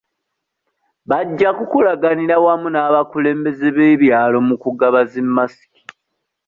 [1.09, 5.81] Bajja kukolaganira wamu n'abakulembeze b'ebyalo mu kugaba zi masiki.